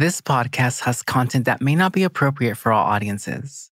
[0.00, 3.70] This podcast has content that may not be appropriate for all audiences.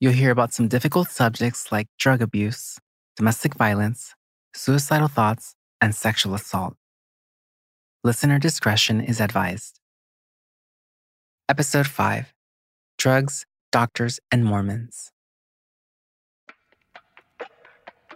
[0.00, 2.78] You'll hear about some difficult subjects like drug abuse,
[3.16, 4.14] domestic violence,
[4.54, 6.74] suicidal thoughts, and sexual assault.
[8.04, 9.80] Listener discretion is advised.
[11.48, 12.34] Episode 5
[12.98, 15.10] Drugs, Doctors, and Mormons.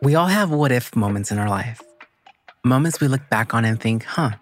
[0.02, 1.80] We all have what if moments in our life.
[2.62, 4.32] Moments we look back on and think, huh,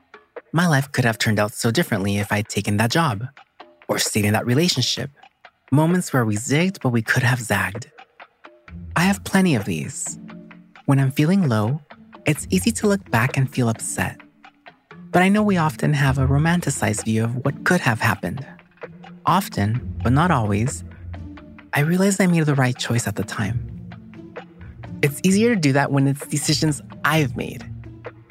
[0.54, 3.26] my life could have turned out so differently if I'd taken that job
[3.88, 5.10] or stayed in that relationship.
[5.72, 7.90] Moments where we zigged, but we could have zagged.
[8.94, 10.16] I have plenty of these.
[10.86, 11.80] When I'm feeling low,
[12.24, 14.20] it's easy to look back and feel upset.
[15.10, 18.46] But I know we often have a romanticized view of what could have happened.
[19.26, 20.84] Often, but not always,
[21.72, 23.58] I realize I made the right choice at the time.
[25.02, 27.68] It's easier to do that when it's decisions I've made.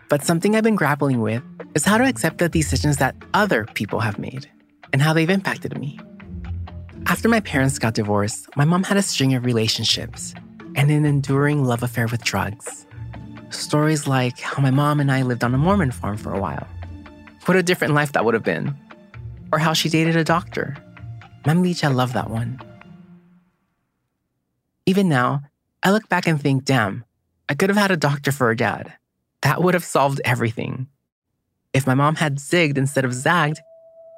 [0.08, 1.44] But something I've been grappling with
[1.76, 4.50] is how to accept the decisions that other people have made
[4.92, 6.00] and how they've impacted me.
[7.08, 10.34] After my parents got divorced, my mom had a string of relationships
[10.76, 12.86] and an enduring love affair with drugs.
[13.50, 16.68] Stories like how my mom and I lived on a Mormon farm for a while.
[17.46, 18.76] What a different life that would have been.
[19.52, 20.78] Or how she dated a doctor.
[21.44, 22.60] Mami Licha loved that one.
[24.86, 25.42] Even now,
[25.84, 27.04] I look back and think, damn,
[27.50, 28.94] I could have had a doctor for a dad.
[29.42, 30.88] That would have solved everything.
[31.74, 33.60] If my mom had zigged instead of zagged,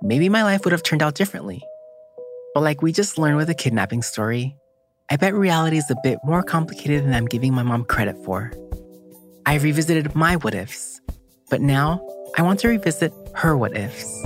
[0.02, 1.64] maybe my life would have turned out differently.
[2.54, 4.58] But like we just learned with the kidnapping story,
[5.10, 8.52] I bet reality is a bit more complicated than I'm giving my mom credit for.
[9.46, 11.00] I revisited my what ifs,
[11.50, 12.06] but now
[12.38, 14.26] I want to revisit her what ifs.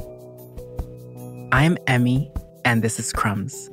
[1.52, 2.32] I'm Emmy,
[2.66, 3.70] and this is Crumbs.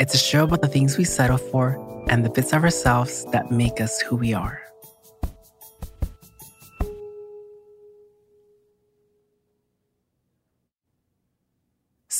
[0.00, 1.78] It's a show about the things we settle for
[2.08, 4.65] and the bits of ourselves that make us who we are.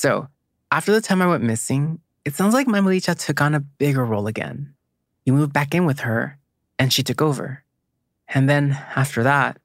[0.06, 0.28] So,
[0.70, 4.04] after the time I went missing, it sounds like Mami Licha took on a bigger
[4.04, 4.72] role again.
[5.24, 6.38] You moved back in with her,
[6.78, 7.64] and she took over.
[8.28, 9.58] And then, after that,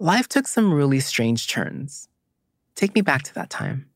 [0.00, 2.08] life took some really strange turns.
[2.74, 3.88] Take me back to that time.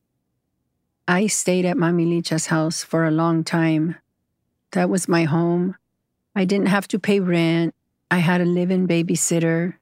[1.05, 3.97] I stayed at Mami Licha's house for a long time.
[4.71, 5.75] That was my home.
[6.33, 7.75] I didn't have to pay rent.
[8.09, 9.73] I had a live in babysitter.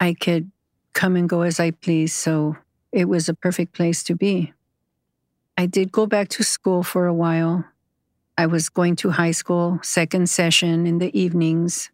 [0.00, 0.50] I could
[0.94, 2.56] come and go as I pleased, so
[2.90, 4.54] it was a perfect place to be.
[5.58, 7.64] I did go back to school for a while.
[8.36, 11.90] I was going to high school, second session in the evenings.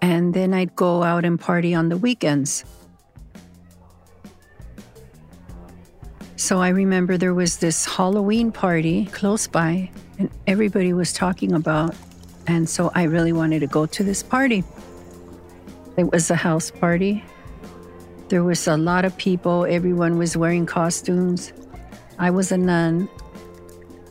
[0.00, 2.64] And then I'd go out and party on the weekends.
[6.36, 11.94] So I remember there was this Halloween party close by, and everybody was talking about.
[12.46, 14.64] And so I really wanted to go to this party.
[15.98, 17.22] It was a house party.
[18.28, 21.52] There was a lot of people, everyone was wearing costumes.
[22.18, 23.08] I was a nun.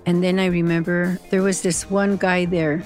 [0.05, 2.83] And then I remember there was this one guy there.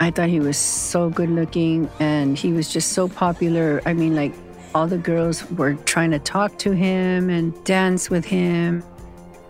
[0.00, 3.82] I thought he was so good looking and he was just so popular.
[3.86, 4.32] I mean, like,
[4.74, 8.82] all the girls were trying to talk to him and dance with him.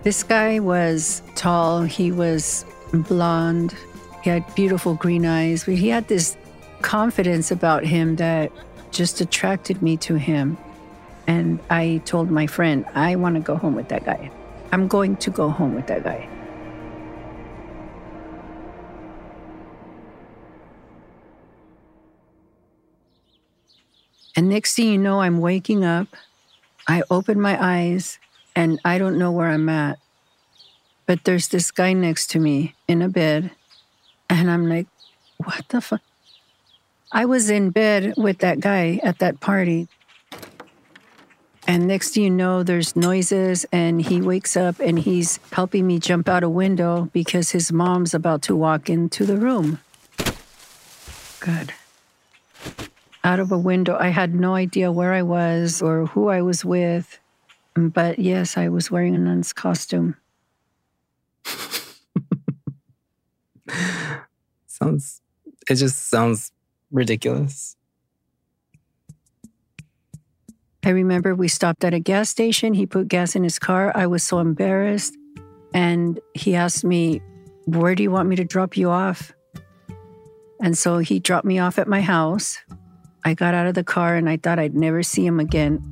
[0.03, 3.75] This guy was tall, he was blonde,
[4.23, 6.37] he had beautiful green eyes, he had this
[6.83, 8.53] confidence about him that
[8.91, 10.59] just attracted me to him.
[11.27, 14.31] And I told my friend, I want to go home with that guy.
[14.75, 16.29] I'm going to go home with that guy.
[24.35, 26.09] And next thing you know, I'm waking up.
[26.89, 28.19] I open my eyes
[28.57, 30.01] and I don't know where I'm at.
[31.07, 33.53] But there's this guy next to me in a bed.
[34.29, 34.89] And I'm like,
[35.37, 36.03] what the fuck?
[37.13, 39.87] I was in bed with that guy at that party.
[41.67, 45.99] And next thing you know, there's noises, and he wakes up and he's helping me
[45.99, 49.81] jump out a window because his mom's about to walk into the room.
[51.41, 51.73] Good.
[53.23, 53.97] Out of a window.
[53.99, 57.19] I had no idea where I was or who I was with.
[57.75, 60.17] But yes, I was wearing a nun's costume.
[64.67, 65.23] sounds,
[65.69, 66.53] it just sounds
[66.93, 67.77] ridiculous.
[70.87, 72.75] I remember we stopped at a gas station.
[72.75, 73.91] He put gas in his car.
[73.95, 75.17] I was so embarrassed.
[75.73, 77.23] And he asked me,
[77.65, 79.33] Where do you want me to drop you off?
[80.61, 82.59] And so he dropped me off at my house.
[83.25, 85.83] I got out of the car and I thought I'd never see him again.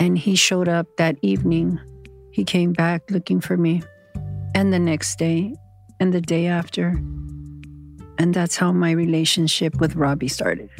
[0.00, 1.78] And he showed up that evening.
[2.30, 3.82] He came back looking for me,
[4.54, 5.54] and the next day,
[6.00, 6.88] and the day after.
[8.18, 10.70] And that's how my relationship with Robbie started.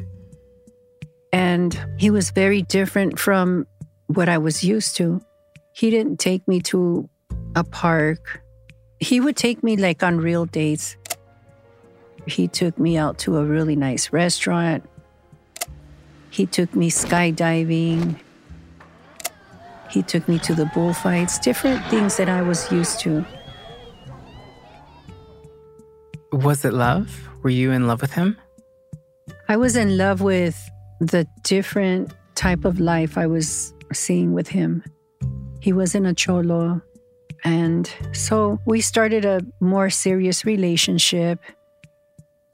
[1.32, 3.66] And he was very different from
[4.06, 5.20] what I was used to.
[5.72, 7.08] He didn't take me to
[7.56, 8.42] a park.
[9.00, 10.96] He would take me like on real dates.
[12.26, 14.88] He took me out to a really nice restaurant.
[16.30, 18.18] He took me skydiving.
[19.90, 23.26] He took me to the bullfights, different things that I was used to.
[26.32, 27.28] Was it love?
[27.42, 28.38] Were you in love with him?
[29.48, 30.56] I was in love with
[31.08, 34.82] the different type of life I was seeing with him.
[35.60, 36.80] He was in a cholo.
[37.44, 41.40] And so we started a more serious relationship.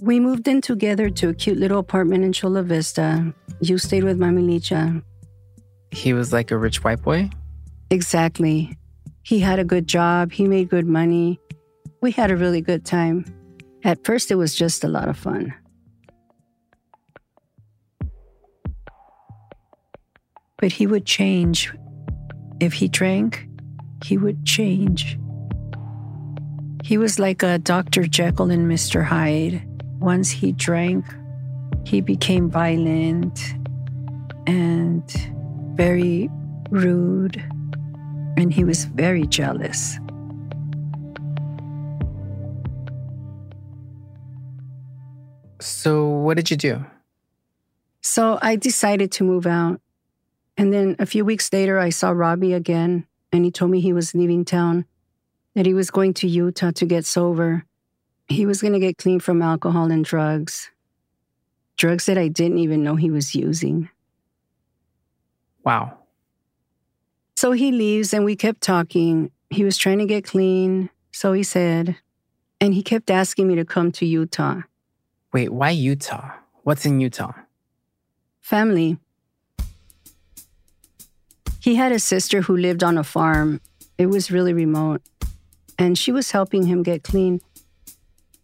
[0.01, 3.35] We moved in together to a cute little apartment in Chula Vista.
[3.61, 5.03] You stayed with Mami Licha.
[5.91, 7.31] He was like a rich white boy?
[7.91, 8.77] Exactly.
[9.23, 11.39] He had a good job, he made good money.
[12.01, 13.25] We had a really good time.
[13.85, 15.53] At first, it was just a lot of fun.
[20.59, 21.73] But he would change.
[22.61, 23.49] If he drank,
[24.05, 25.19] he would change.
[26.83, 28.07] He was like a Dr.
[28.07, 29.05] Jekyll and Mr.
[29.05, 29.63] Hyde.
[30.01, 31.05] Once he drank,
[31.85, 33.41] he became violent
[34.47, 35.09] and
[35.75, 36.29] very
[36.71, 37.37] rude,
[38.37, 39.99] and he was very jealous.
[45.61, 46.85] So, what did you do?
[48.01, 49.81] So, I decided to move out.
[50.59, 53.93] And then a few weeks later, I saw Robbie again, and he told me he
[53.93, 54.85] was leaving town,
[55.55, 57.65] that he was going to Utah to get sober.
[58.27, 60.71] He was going to get clean from alcohol and drugs,
[61.77, 63.89] drugs that I didn't even know he was using.
[65.65, 65.97] Wow.
[67.37, 69.31] So he leaves, and we kept talking.
[69.51, 71.97] He was trying to get clean, so he said,
[72.61, 74.63] and he kept asking me to come to Utah.
[75.33, 76.33] Wait, why Utah?
[76.65, 77.33] What's in Utah?
[78.41, 78.99] Family.
[81.69, 83.61] He had a sister who lived on a farm.
[83.99, 85.03] It was really remote,
[85.79, 87.43] and she was helping him get clean.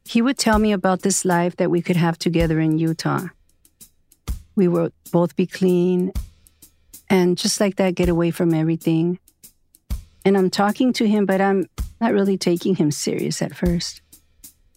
[0.04, 3.28] He would tell me about this life that we could have together in Utah.
[4.54, 6.12] We would both be clean
[7.08, 9.18] and just like that, get away from everything.
[10.26, 11.64] And I'm talking to him, but I'm
[12.02, 14.02] not really taking him serious at first.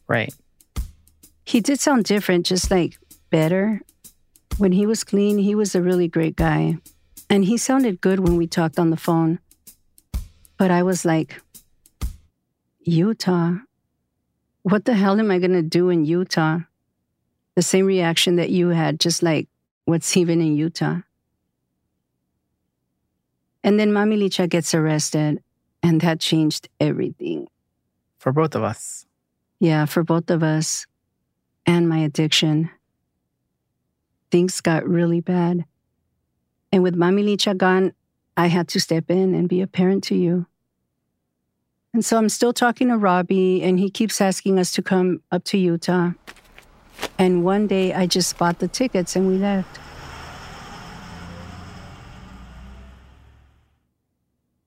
[0.07, 0.33] Right.
[1.43, 2.97] He did sound different, just like
[3.29, 3.81] better.
[4.57, 6.77] When he was clean, he was a really great guy.
[7.29, 9.39] And he sounded good when we talked on the phone.
[10.57, 11.41] But I was like,
[12.79, 13.55] Utah?
[14.63, 16.59] What the hell am I going to do in Utah?
[17.55, 19.47] The same reaction that you had, just like,
[19.85, 21.01] what's even in Utah?
[23.63, 25.43] And then Mami Licha gets arrested,
[25.83, 27.47] and that changed everything.
[28.17, 29.05] For both of us.
[29.59, 30.85] Yeah, for both of us.
[31.65, 32.69] And my addiction.
[34.31, 35.65] Things got really bad.
[36.71, 37.93] And with Mami Licha gone,
[38.35, 40.45] I had to step in and be a parent to you.
[41.93, 45.43] And so I'm still talking to Robbie, and he keeps asking us to come up
[45.45, 46.11] to Utah.
[47.17, 49.79] And one day I just bought the tickets and we left.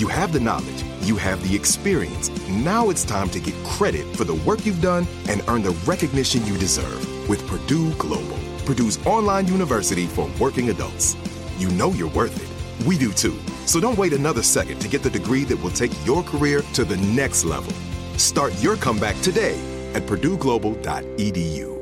[0.00, 2.30] You have the knowledge, you have the experience.
[2.48, 6.46] Now it's time to get credit for the work you've done and earn the recognition
[6.46, 8.38] you deserve with Purdue Global.
[8.64, 11.18] Purdue's online university for working adults.
[11.58, 12.86] You know you're worth it.
[12.86, 13.38] We do too.
[13.66, 16.84] So don't wait another second to get the degree that will take your career to
[16.86, 17.74] the next level.
[18.16, 19.60] Start your comeback today
[19.92, 21.76] at purdueglobal.edu.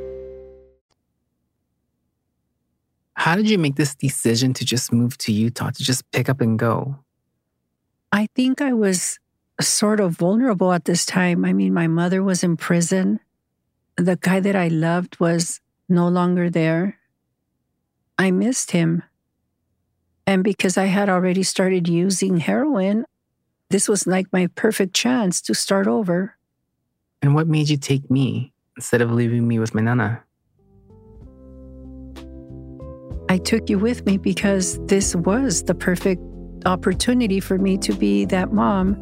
[3.15, 6.41] How did you make this decision to just move to Utah, to just pick up
[6.41, 6.99] and go?
[8.13, 9.19] I think I was
[9.61, 11.45] sort of vulnerable at this time.
[11.45, 13.21] I mean, my mother was in prison.
[13.97, 16.99] The guy that I loved was no longer there.
[18.19, 19.03] I missed him.
[20.27, 23.05] And because I had already started using heroin,
[23.71, 26.37] this was like my perfect chance to start over.
[27.23, 30.23] And what made you take me instead of leaving me with my nana?
[33.31, 36.23] I took you with me because this was the perfect
[36.67, 38.95] opportunity for me to be that mom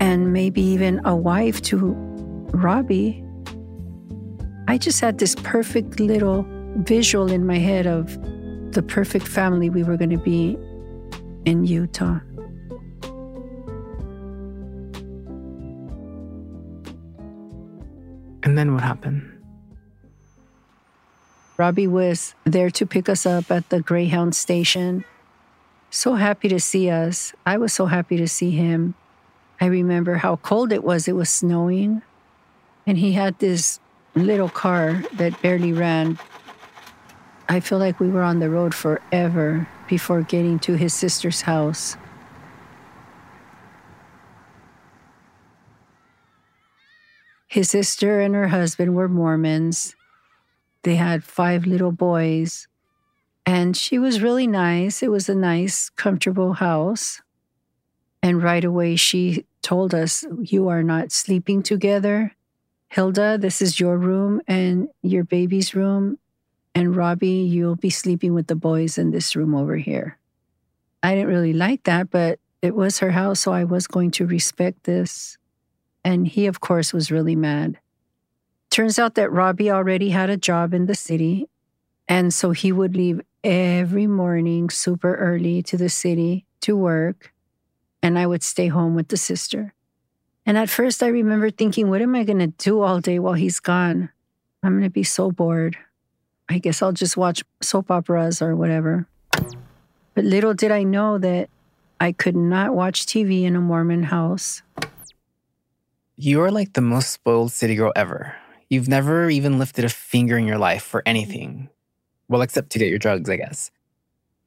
[0.00, 1.94] and maybe even a wife to
[2.52, 3.24] Robbie.
[4.68, 8.16] I just had this perfect little visual in my head of
[8.72, 10.56] the perfect family we were going to be
[11.44, 12.20] in Utah.
[18.42, 19.38] And then what happened?
[21.56, 25.04] Robbie was there to pick us up at the Greyhound station.
[25.90, 27.32] So happy to see us.
[27.46, 28.94] I was so happy to see him.
[29.60, 31.08] I remember how cold it was.
[31.08, 32.02] It was snowing.
[32.86, 33.80] And he had this
[34.14, 36.18] little car that barely ran.
[37.48, 41.96] I feel like we were on the road forever before getting to his sister's house.
[47.48, 49.96] His sister and her husband were Mormons.
[50.82, 52.67] They had five little boys.
[53.48, 55.02] And she was really nice.
[55.02, 57.22] It was a nice, comfortable house.
[58.22, 62.36] And right away, she told us, You are not sleeping together.
[62.90, 66.18] Hilda, this is your room and your baby's room.
[66.74, 70.18] And Robbie, you'll be sleeping with the boys in this room over here.
[71.02, 74.26] I didn't really like that, but it was her house, so I was going to
[74.26, 75.38] respect this.
[76.04, 77.78] And he, of course, was really mad.
[78.68, 81.48] Turns out that Robbie already had a job in the city.
[82.08, 87.32] And so he would leave every morning super early to the city to work.
[88.02, 89.74] And I would stay home with the sister.
[90.46, 93.34] And at first, I remember thinking, what am I going to do all day while
[93.34, 94.10] he's gone?
[94.62, 95.76] I'm going to be so bored.
[96.48, 99.06] I guess I'll just watch soap operas or whatever.
[100.14, 101.50] But little did I know that
[102.00, 104.62] I could not watch TV in a Mormon house.
[106.16, 108.34] You're like the most spoiled city girl ever.
[108.68, 111.04] You've never even lifted a finger in your life for mm.
[111.06, 111.68] anything.
[112.28, 113.70] Well, except to get your drugs, I guess.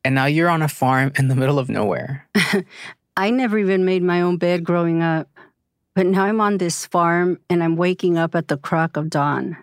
[0.03, 2.27] And now you're on a farm in the middle of nowhere.
[3.17, 5.27] I never even made my own bed growing up.
[5.93, 9.57] But now I'm on this farm and I'm waking up at the crack of dawn.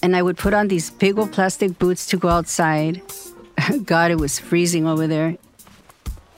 [0.00, 3.02] And I would put on these big old plastic boots to go outside.
[3.84, 5.36] God, it was freezing over there.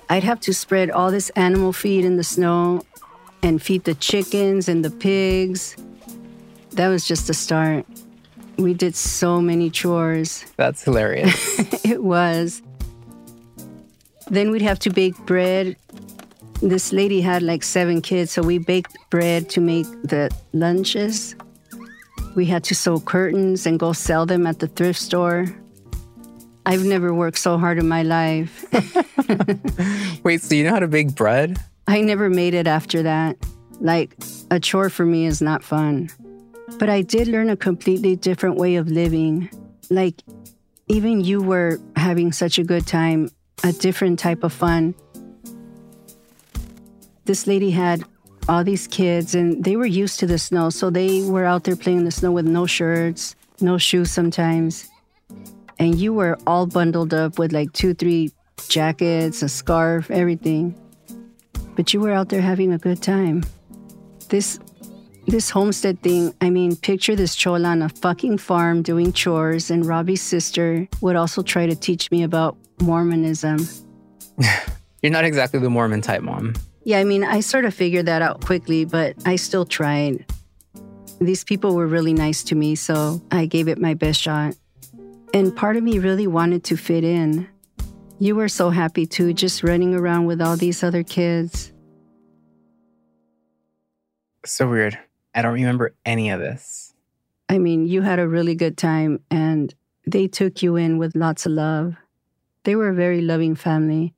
[0.08, 2.82] I'd have to spread all this animal feed in the snow
[3.42, 5.76] and feed the chickens and the pigs.
[6.72, 7.86] That was just the start.
[8.56, 10.44] We did so many chores.
[10.56, 11.58] That's hilarious.
[11.84, 12.62] it was.
[14.28, 15.76] Then we'd have to bake bread.
[16.62, 21.34] This lady had like seven kids, so we baked bread to make the lunches.
[22.34, 25.46] We had to sew curtains and go sell them at the thrift store.
[26.66, 28.64] I've never worked so hard in my life.
[30.22, 31.58] Wait, so you know how to bake bread?
[31.88, 33.36] I never made it after that.
[33.80, 34.16] Like,
[34.50, 36.10] a chore for me is not fun.
[36.78, 39.50] But I did learn a completely different way of living.
[39.90, 40.22] Like,
[40.88, 43.30] even you were having such a good time
[43.62, 44.94] a different type of fun.
[47.24, 48.04] This lady had
[48.48, 51.76] all these kids, and they were used to the snow, so they were out there
[51.76, 54.88] playing in the snow with no shirts, no shoes sometimes.
[55.78, 58.32] And you were all bundled up with like two, three
[58.68, 60.74] jackets, a scarf, everything.
[61.76, 63.44] But you were out there having a good time.
[64.28, 64.58] This
[65.30, 69.86] this homestead thing, I mean, picture this chola on a fucking farm doing chores, and
[69.86, 73.66] Robbie's sister would also try to teach me about Mormonism.
[75.02, 76.54] You're not exactly the Mormon type mom.
[76.84, 80.24] Yeah, I mean, I sort of figured that out quickly, but I still tried.
[81.20, 84.54] These people were really nice to me, so I gave it my best shot.
[85.32, 87.48] And part of me really wanted to fit in.
[88.18, 91.72] You were so happy too, just running around with all these other kids.
[94.44, 94.98] So weird.
[95.34, 96.94] I don't remember any of this.
[97.48, 99.74] I mean, you had a really good time and
[100.06, 101.96] they took you in with lots of love.
[102.64, 104.14] They were a very loving family.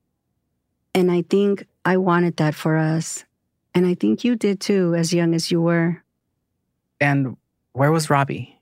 [0.95, 3.25] And I think I wanted that for us.
[3.75, 6.03] And I think you did too, as young as you were.
[7.01, 7.37] And
[7.73, 8.61] where was Robbie?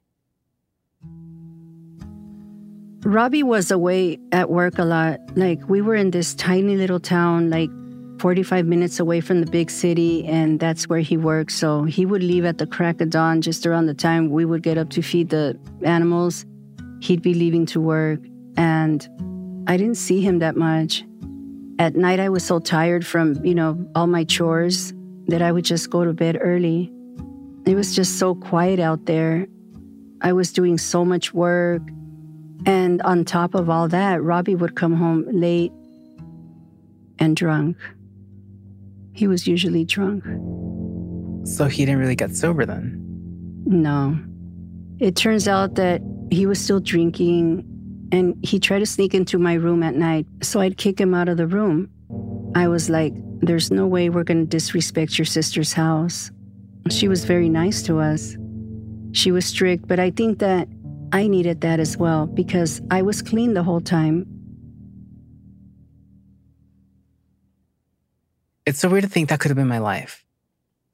[3.02, 5.18] Robbie was away at work a lot.
[5.36, 7.70] Like, we were in this tiny little town, like
[8.20, 11.52] 45 minutes away from the big city, and that's where he worked.
[11.52, 14.62] So he would leave at the crack of dawn, just around the time we would
[14.62, 16.44] get up to feed the animals.
[17.00, 18.20] He'd be leaving to work,
[18.58, 19.08] and
[19.66, 21.02] I didn't see him that much.
[21.78, 24.92] At night, I was so tired from, you know, all my chores
[25.28, 26.92] that I would just go to bed early.
[27.64, 29.46] It was just so quiet out there.
[30.20, 31.82] I was doing so much work.
[32.66, 35.72] And on top of all that, Robbie would come home late
[37.18, 37.78] and drunk.
[39.12, 40.24] He was usually drunk.
[41.46, 42.96] So he didn't really get sober then?
[43.64, 44.18] No.
[44.98, 47.64] It turns out that he was still drinking
[48.12, 50.26] and he tried to sneak into my room at night.
[50.42, 51.88] So I'd kick him out of the room.
[52.54, 56.30] I was like, there's no way we're going to disrespect your sister's house.
[56.90, 58.36] She was very nice to us.
[59.12, 60.68] She was strict, but I think that
[61.12, 64.26] I needed that as well because I was clean the whole time.
[68.66, 70.24] It's so weird to think that could have been my life.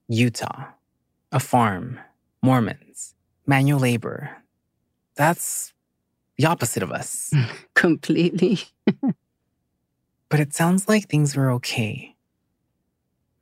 [0.09, 0.66] Utah,
[1.33, 1.98] a farm,
[2.42, 3.14] Mormons,
[3.46, 4.31] manual labor.
[5.16, 5.72] That's
[6.38, 7.33] the opposite of us.
[7.74, 8.61] Completely.
[10.29, 12.14] but it sounds like things were okay.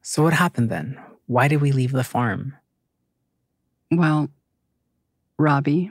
[0.01, 0.99] So, what happened then?
[1.27, 2.55] Why did we leave the farm?
[3.91, 4.29] Well,
[5.39, 5.91] Robbie,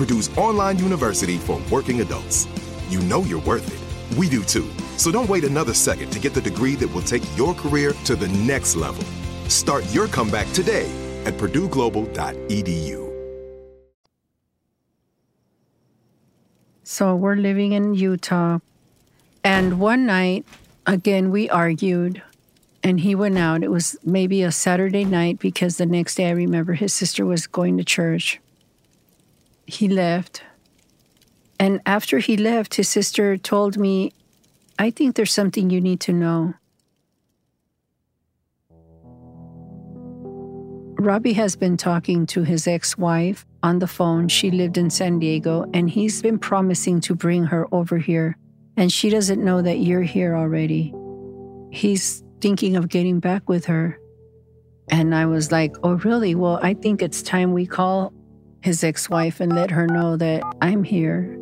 [0.00, 2.48] Purdue's online university for working adults.
[2.88, 4.16] You know you're worth it.
[4.16, 4.66] We do too.
[4.96, 8.16] So don't wait another second to get the degree that will take your career to
[8.16, 9.04] the next level.
[9.48, 10.90] Start your comeback today
[11.26, 13.10] at purdueglobal.edu.
[16.82, 18.60] So we're living in Utah.
[19.44, 20.46] And one night,
[20.86, 22.22] again, we argued
[22.82, 23.62] and he went out.
[23.62, 27.46] It was maybe a Saturday night because the next day I remember his sister was
[27.46, 28.40] going to church.
[29.70, 30.42] He left.
[31.58, 34.12] And after he left, his sister told me,
[34.78, 36.54] I think there's something you need to know.
[40.98, 44.28] Robbie has been talking to his ex wife on the phone.
[44.28, 48.36] She lived in San Diego, and he's been promising to bring her over here.
[48.76, 50.92] And she doesn't know that you're here already.
[51.70, 53.98] He's thinking of getting back with her.
[54.90, 56.34] And I was like, Oh, really?
[56.34, 58.12] Well, I think it's time we call
[58.62, 61.36] his ex wife and let her know that I'm here.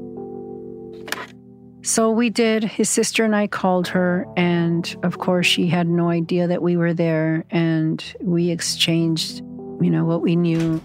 [1.82, 2.64] So we did.
[2.64, 6.76] His sister and I called her, and of course, she had no idea that we
[6.76, 7.44] were there.
[7.50, 9.38] And we exchanged,
[9.80, 10.82] you know, what we knew.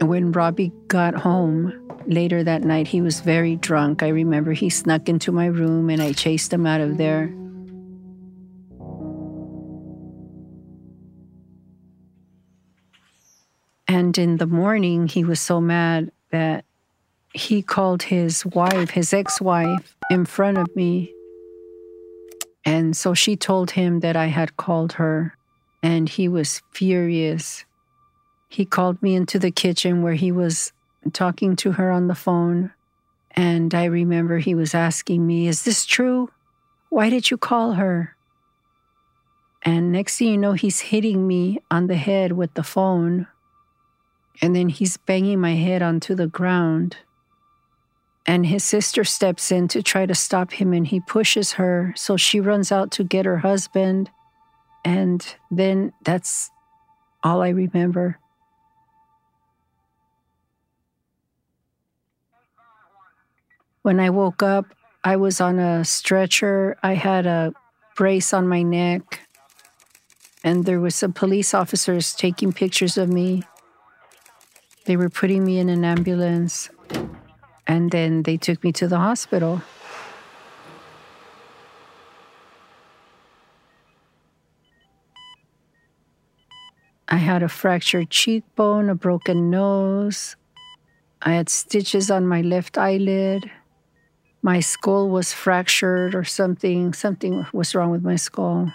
[0.00, 1.72] When Robbie got home
[2.06, 4.02] later that night, he was very drunk.
[4.02, 7.32] I remember he snuck into my room and I chased him out of there.
[13.88, 16.64] And in the morning, he was so mad that
[17.34, 21.12] he called his wife, his ex wife, in front of me.
[22.64, 25.36] And so she told him that I had called her,
[25.82, 27.64] and he was furious.
[28.48, 30.72] He called me into the kitchen where he was
[31.12, 32.72] talking to her on the phone.
[33.32, 36.30] And I remember he was asking me, Is this true?
[36.90, 38.14] Why did you call her?
[39.62, 43.26] And next thing you know, he's hitting me on the head with the phone.
[44.40, 46.96] And then he's banging my head onto the ground.
[48.24, 51.92] And his sister steps in to try to stop him and he pushes her.
[51.96, 54.10] So she runs out to get her husband.
[54.84, 56.50] And then that's
[57.22, 58.18] all I remember.
[63.82, 64.66] When I woke up,
[65.02, 66.76] I was on a stretcher.
[66.82, 67.52] I had a
[67.96, 69.20] brace on my neck.
[70.44, 73.42] And there was some police officers taking pictures of me.
[74.84, 76.68] They were putting me in an ambulance.
[77.66, 79.62] And then they took me to the hospital.
[87.08, 90.34] I had a fractured cheekbone, a broken nose.
[91.20, 93.50] I had stitches on my left eyelid.
[94.40, 96.92] My skull was fractured or something.
[96.94, 98.72] Something was wrong with my skull.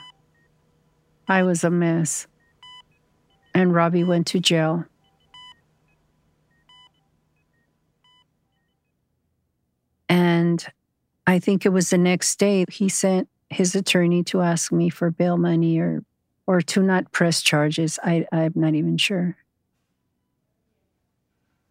[1.27, 2.27] I was a mess.
[3.53, 4.85] And Robbie went to jail.
[10.09, 10.65] And
[11.25, 15.11] I think it was the next day he sent his attorney to ask me for
[15.11, 16.03] bail money or
[16.47, 17.99] or to not press charges.
[18.03, 19.35] I, I'm not even sure.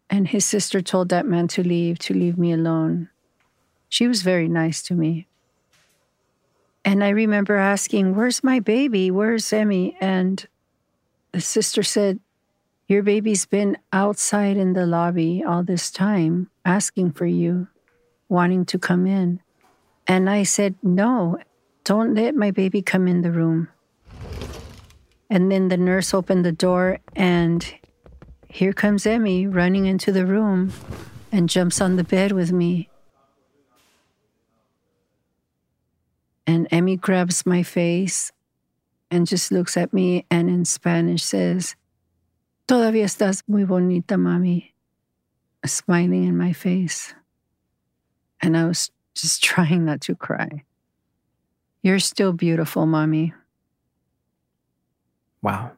[0.09, 3.09] And his sister told that man to leave, to leave me alone.
[3.88, 5.27] She was very nice to me.
[6.85, 9.11] And I remember asking, Where's my baby?
[9.11, 9.96] Where's Emmy?
[10.01, 10.46] And
[11.33, 12.20] the sister said,
[12.87, 17.66] Your baby's been outside in the lobby all this time, asking for you,
[18.28, 19.40] wanting to come in.
[20.06, 21.38] And I said, No,
[21.84, 23.68] don't let my baby come in the room.
[25.28, 27.66] And then the nurse opened the door, and
[28.48, 30.72] here comes Emmy running into the room
[31.32, 32.88] and jumps on the bed with me.
[36.46, 38.30] And Emmy grabs my face
[39.10, 41.76] and just looks at me and in Spanish says,
[42.66, 44.72] Todavía estás muy bonita, mami,
[45.64, 47.14] smiling in my face.
[48.40, 50.62] And I was just trying not to cry.
[51.83, 53.33] You're still beautiful, mommy.
[55.42, 55.72] Wow.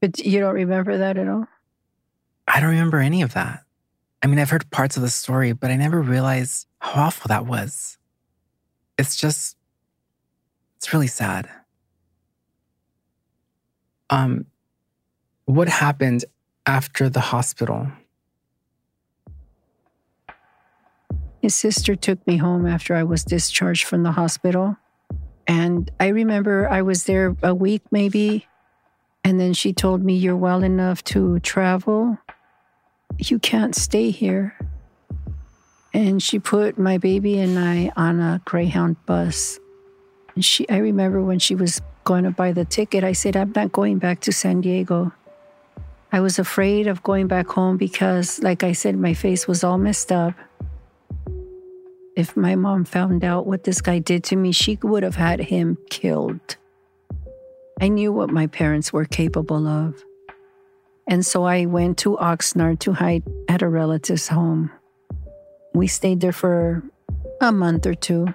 [0.00, 1.46] But you don't remember that at all?
[2.48, 3.64] I don't remember any of that.
[4.22, 7.46] I mean, I've heard parts of the story, but I never realized how awful that
[7.46, 7.98] was.
[8.98, 9.56] It's just,
[10.76, 11.48] it's really sad.
[14.10, 14.46] Um,
[15.44, 16.24] what happened
[16.66, 17.88] after the hospital?
[21.44, 24.78] His sister took me home after I was discharged from the hospital.
[25.46, 28.46] And I remember I was there a week maybe.
[29.22, 32.16] And then she told me, You're well enough to travel.
[33.18, 34.56] You can't stay here.
[35.92, 39.60] And she put my baby and I on a Greyhound bus.
[40.34, 43.52] And she I remember when she was going to buy the ticket, I said, I'm
[43.54, 45.12] not going back to San Diego.
[46.10, 49.76] I was afraid of going back home because, like I said, my face was all
[49.76, 50.32] messed up.
[52.16, 55.40] If my mom found out what this guy did to me, she would have had
[55.40, 56.56] him killed.
[57.80, 60.00] I knew what my parents were capable of.
[61.08, 64.70] And so I went to Oxnard to hide at a relative's home.
[65.74, 66.84] We stayed there for
[67.40, 68.32] a month or two.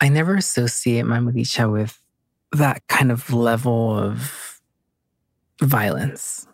[0.00, 2.00] I never associate Mami Licha with
[2.52, 4.60] that kind of level of
[5.60, 6.46] violence.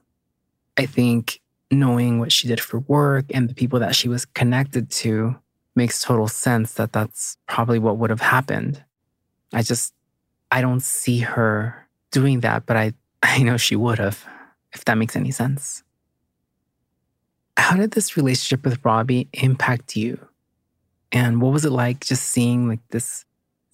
[0.77, 1.41] I think
[1.75, 5.37] knowing what she did for work and the people that she was connected to
[5.75, 8.83] makes total sense that that's probably what would have happened.
[9.53, 9.93] I just,
[10.51, 14.25] I don't see her doing that, but I, I know she would have,
[14.73, 15.83] if that makes any sense.
[17.57, 20.19] How did this relationship with Robbie impact you?
[21.13, 23.25] And what was it like just seeing like this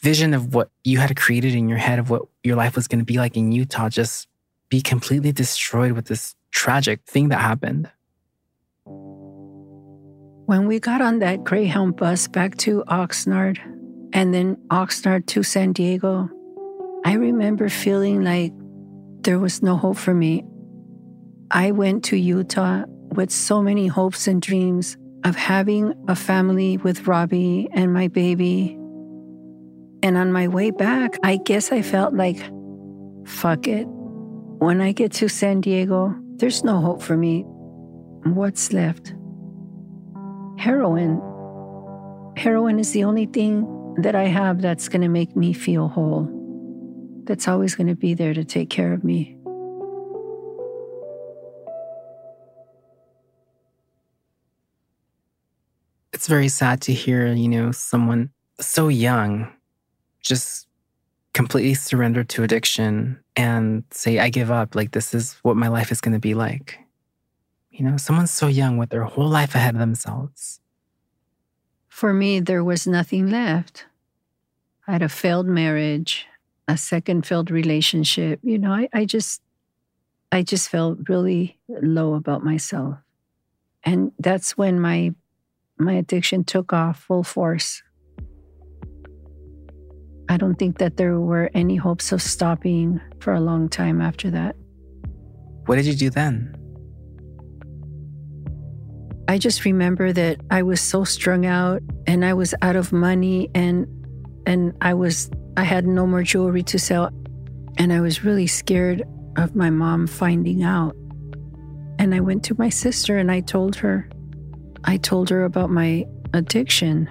[0.01, 2.99] vision of what you had created in your head of what your life was going
[2.99, 4.29] to be like in Utah just
[4.71, 7.91] be completely destroyed with this tragic thing that happened.
[10.47, 13.59] When we got on that Greyhound bus back to Oxnard
[14.13, 16.29] and then Oxnard to San Diego,
[17.05, 18.53] I remember feeling like
[19.23, 20.45] there was no hope for me.
[21.51, 27.07] I went to Utah with so many hopes and dreams of having a family with
[27.07, 28.77] Robbie and my baby.
[30.03, 32.39] And on my way back, I guess I felt like,
[33.27, 33.87] fuck it.
[34.61, 37.45] When I get to San Diego, there's no hope for me.
[38.25, 39.15] What's left?
[40.59, 41.17] Heroin.
[42.37, 46.29] Heroin is the only thing that I have that's going to make me feel whole.
[47.25, 49.35] That's always going to be there to take care of me.
[56.13, 58.29] It's very sad to hear, you know, someone
[58.61, 59.51] so young
[60.21, 60.67] just
[61.33, 64.75] completely surrender to addiction and say, I give up.
[64.75, 66.79] Like, this is what my life is going to be like.
[67.71, 70.61] You know, someone's so young with their whole life ahead of themselves.
[71.89, 73.87] For me, there was nothing left.
[74.87, 76.27] I had a failed marriage,
[76.67, 78.41] a second failed relationship.
[78.43, 79.41] You know, I, I just,
[80.33, 82.99] I just felt really low about myself.
[83.85, 85.15] And that's when my
[85.79, 87.83] my addiction took off full force.
[90.31, 94.31] I don't think that there were any hopes of stopping for a long time after
[94.31, 94.55] that.
[95.67, 96.55] What did you do then?
[99.27, 103.51] I just remember that I was so strung out and I was out of money
[103.57, 103.89] and
[104.47, 107.11] and I was I had no more jewelry to sell
[107.77, 109.03] and I was really scared
[109.37, 110.95] of my mom finding out.
[111.99, 114.09] And I went to my sister and I told her
[114.85, 117.09] I told her about my addiction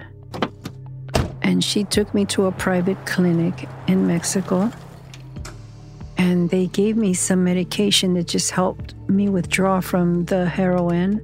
[1.42, 4.70] and she took me to a private clinic in Mexico.
[6.16, 11.20] And they gave me some medication that just helped me withdraw from the heroin.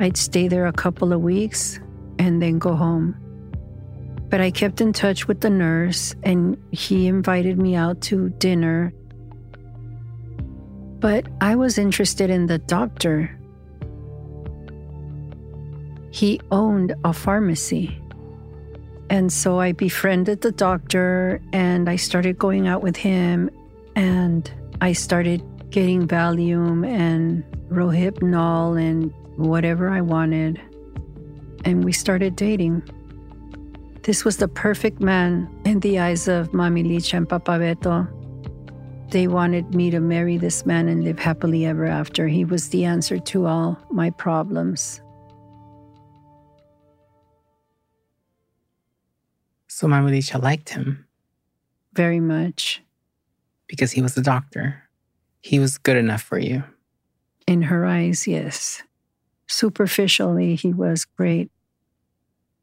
[0.00, 1.78] I'd stay there a couple of weeks
[2.18, 3.16] and then go home.
[4.30, 8.92] But I kept in touch with the nurse, and he invited me out to dinner.
[11.00, 13.34] But I was interested in the doctor.
[16.10, 17.98] He owned a pharmacy.
[19.10, 23.50] And so I befriended the doctor and I started going out with him
[23.96, 30.60] and I started getting Valium and Rohypnol and whatever I wanted.
[31.64, 32.82] And we started dating.
[34.02, 38.08] This was the perfect man in the eyes of Mami Licha and Papa Beto.
[39.10, 42.28] They wanted me to marry this man and live happily ever after.
[42.28, 45.00] He was the answer to all my problems.
[49.78, 51.06] So Mami Licha liked him
[51.92, 52.82] Very much.
[53.68, 54.82] because he was a doctor.
[55.40, 56.64] He was good enough for you.
[57.46, 58.82] In her eyes, yes.
[59.46, 61.52] Superficially, he was great.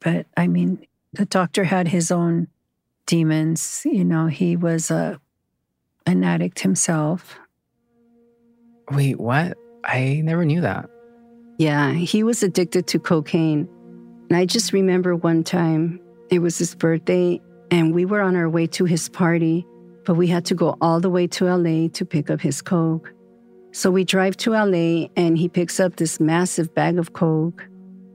[0.01, 2.49] But I mean, the doctor had his own
[3.05, 3.83] demons.
[3.85, 5.17] You know, he was a,
[6.05, 7.39] an addict himself.
[8.91, 9.57] Wait, what?
[9.85, 10.89] I never knew that.
[11.59, 13.69] Yeah, he was addicted to cocaine.
[14.27, 18.49] And I just remember one time it was his birthday and we were on our
[18.49, 19.65] way to his party,
[20.05, 23.11] but we had to go all the way to LA to pick up his coke.
[23.71, 27.67] So we drive to LA and he picks up this massive bag of coke.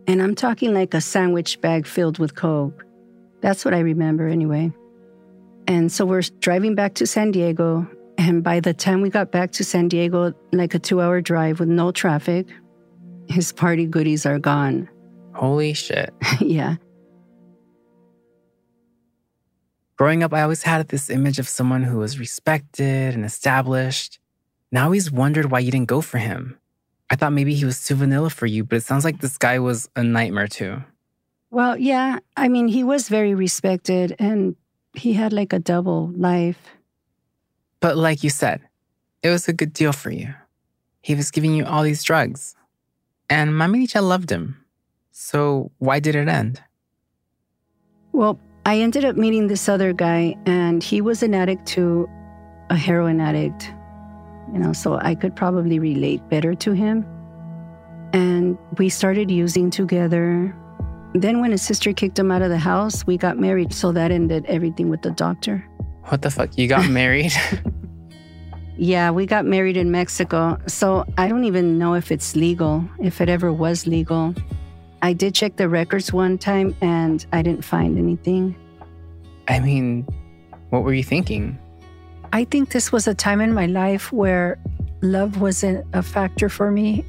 [0.06, 2.84] And I'm talking like a sandwich bag filled with coke.
[3.42, 4.72] That's what I remember anyway.
[5.66, 7.86] And so we're driving back to San Diego.
[8.18, 11.60] And by the time we got back to San Diego, like a two hour drive
[11.60, 12.46] with no traffic,
[13.28, 14.88] his party goodies are gone.
[15.34, 16.12] Holy shit.
[16.40, 16.76] yeah.
[20.00, 24.18] Growing up, I always had this image of someone who was respected and established.
[24.72, 26.58] Now I always wondered why you didn't go for him.
[27.10, 29.58] I thought maybe he was too vanilla for you, but it sounds like this guy
[29.58, 30.82] was a nightmare too.
[31.50, 32.20] Well, yeah.
[32.34, 34.56] I mean, he was very respected and
[34.94, 36.70] he had like a double life.
[37.80, 38.62] But like you said,
[39.22, 40.32] it was a good deal for you.
[41.02, 42.56] He was giving you all these drugs.
[43.28, 44.64] And Mami Licha loved him.
[45.12, 46.62] So why did it end?
[48.12, 52.08] Well, I ended up meeting this other guy, and he was an addict to
[52.68, 53.72] a heroin addict.
[54.52, 57.06] You know, so I could probably relate better to him.
[58.12, 60.54] And we started using together.
[61.14, 63.72] Then, when his sister kicked him out of the house, we got married.
[63.72, 65.64] So that ended everything with the doctor.
[66.04, 66.56] What the fuck?
[66.58, 67.32] You got married?
[68.82, 70.58] Yeah, we got married in Mexico.
[70.66, 74.34] So I don't even know if it's legal, if it ever was legal.
[75.02, 78.54] I did check the records one time and I didn't find anything.
[79.48, 80.06] I mean,
[80.70, 81.58] what were you thinking?
[82.32, 84.58] I think this was a time in my life where
[85.02, 87.04] love wasn't a factor for me.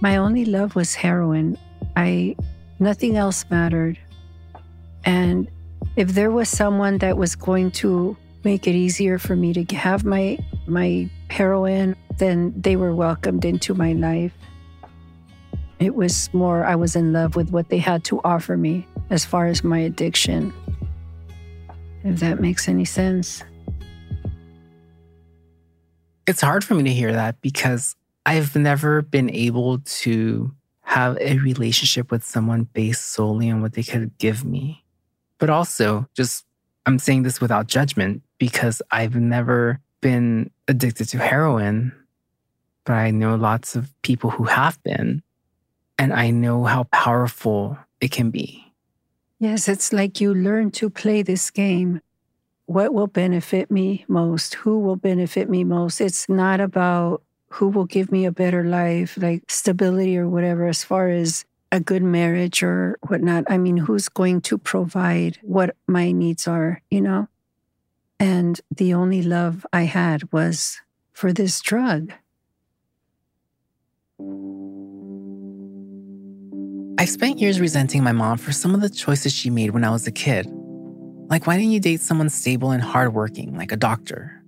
[0.00, 1.58] My only love was heroin.
[1.96, 2.36] I
[2.78, 3.98] nothing else mattered.
[5.04, 5.48] And
[5.96, 10.04] if there was someone that was going to make it easier for me to have
[10.04, 14.32] my my heroin, then they were welcomed into my life.
[15.82, 19.24] It was more I was in love with what they had to offer me as
[19.24, 20.54] far as my addiction.
[22.04, 23.42] If that makes any sense.
[26.24, 31.38] It's hard for me to hear that because I've never been able to have a
[31.38, 34.84] relationship with someone based solely on what they could give me.
[35.38, 36.46] But also, just
[36.86, 41.90] I'm saying this without judgment because I've never been addicted to heroin,
[42.84, 45.24] but I know lots of people who have been,
[46.02, 48.72] and I know how powerful it can be.
[49.38, 52.00] Yes, it's like you learn to play this game.
[52.66, 54.54] What will benefit me most?
[54.54, 56.00] Who will benefit me most?
[56.00, 60.82] It's not about who will give me a better life, like stability or whatever, as
[60.82, 63.44] far as a good marriage or whatnot.
[63.46, 67.28] I mean, who's going to provide what my needs are, you know?
[68.18, 70.80] And the only love I had was
[71.12, 72.12] for this drug.
[77.02, 79.90] I've spent years resenting my mom for some of the choices she made when I
[79.90, 80.46] was a kid.
[81.28, 84.40] Like, why didn't you date someone stable and hardworking, like a doctor?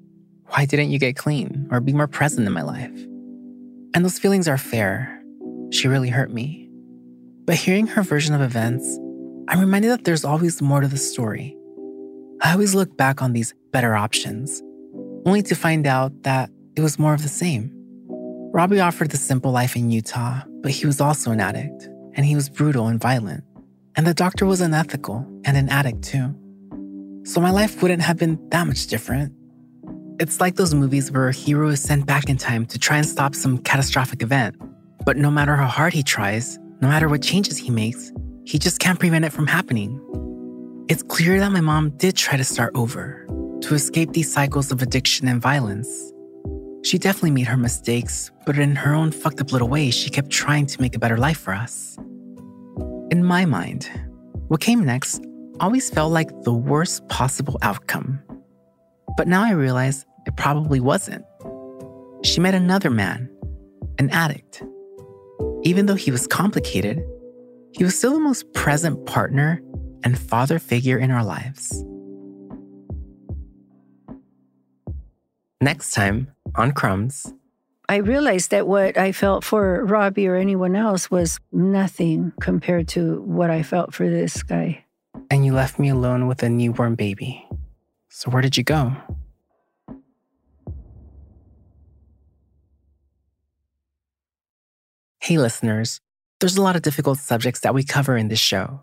[0.51, 2.97] Why didn't you get clean or be more present in my life?
[3.93, 5.21] And those feelings are fair.
[5.73, 6.71] She really hurt me.
[7.45, 8.87] But hearing her version of events,
[9.49, 11.57] I'm reminded that there's always more to the story.
[12.40, 14.62] I always look back on these better options,
[15.27, 17.73] only to find out that it was more of the same.
[18.53, 22.35] Robbie offered the simple life in Utah, but he was also an addict, and he
[22.35, 23.45] was brutal and violent.
[23.97, 26.35] And the doctor was unethical and an addict too.
[27.25, 29.33] So my life wouldn't have been that much different.
[30.21, 33.07] It's like those movies where a hero is sent back in time to try and
[33.07, 34.57] stop some catastrophic event.
[35.05, 38.12] But no matter how hard he tries, no matter what changes he makes,
[38.45, 40.01] he just can't prevent it from happening.
[40.89, 43.27] It's clear that my mom did try to start over,
[43.62, 46.12] to escape these cycles of addiction and violence.
[46.85, 50.28] She definitely made her mistakes, but in her own fucked up little way, she kept
[50.28, 51.97] trying to make a better life for us.
[53.11, 53.89] In my mind,
[54.49, 55.24] what came next
[55.61, 58.20] always felt like the worst possible outcome.
[59.16, 61.24] But now I realize it probably wasn't.
[62.22, 63.30] She met another man,
[63.99, 64.62] an addict.
[65.62, 67.03] Even though he was complicated,
[67.72, 69.62] he was still the most present partner
[70.03, 71.82] and father figure in our lives.
[75.65, 77.33] Next time on Crumbs.
[77.89, 83.23] I realized that what I felt for Robbie or anyone else was nothing compared to
[83.23, 84.85] what I felt for this guy.
[85.31, 87.49] And you left me alone with a newborn baby.
[88.11, 88.93] So, where did you go?
[95.21, 96.03] Hey, listeners,
[96.41, 98.83] there's a lot of difficult subjects that we cover in this show.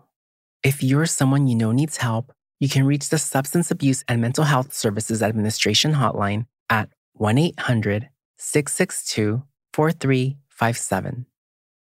[0.64, 4.42] If you're someone you know needs help, you can reach the Substance Abuse and Mental
[4.42, 8.08] Health Services Administration hotline at 1 800
[8.38, 9.42] 662
[9.74, 11.26] 4357.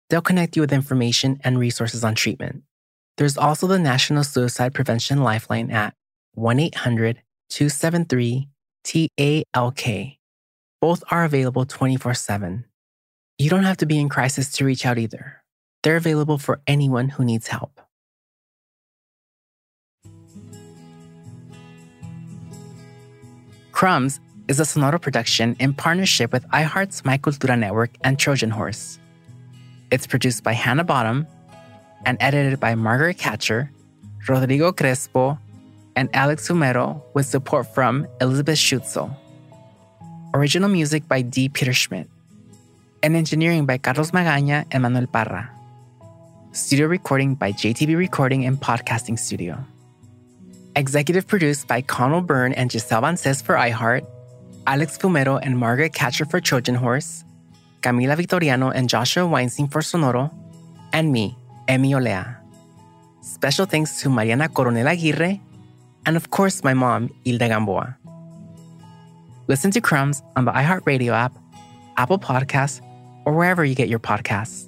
[0.10, 2.64] They'll connect you with information and resources on treatment.
[3.18, 5.96] There's also the National Suicide Prevention Lifeline at
[6.34, 8.50] 1 800 273
[8.84, 10.18] TALK.
[10.82, 12.66] Both are available 24 7.
[13.40, 15.44] You don't have to be in crisis to reach out either.
[15.82, 17.82] They're available for anyone who needs help.
[23.72, 29.00] Crumbs is a Sonoro production in partnership with iHeart's My Cultura Network and Trojan Horse.
[29.92, 31.26] It's produced by Hannah Bottom
[32.06, 33.72] and edited by Margaret Catcher,
[34.28, 35.40] Rodrigo Crespo,
[35.96, 39.16] and Alex Fumero with support from Elizabeth Schutzel.
[40.34, 41.50] Original music by D.
[41.50, 42.08] Peter Schmidt.
[43.02, 45.50] And engineering by Carlos Magaña and Manuel Parra.
[46.52, 49.64] Studio recording by JTB Recording and Podcasting Studio.
[50.76, 54.06] Executive produced by Conal Byrne and Giselle Vances for iHeart
[54.68, 57.24] Alex Fumero and Margaret Catcher for Trojan Horse,
[57.82, 60.34] Camila Victoriano and Joshua Weinstein for Sonoro,
[60.92, 61.38] and me,
[61.68, 62.38] Emi Olea.
[63.22, 65.40] Special thanks to Mariana Coronel Aguirre,
[66.06, 67.98] and of course my mom, Hilda Gamboa.
[69.48, 71.38] Listen to Crumbs on the iHeartRadio app,
[71.98, 72.82] Apple Podcasts,
[73.26, 74.68] or wherever you get your podcasts.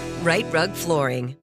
[0.21, 1.35] Rite Rug Flooring.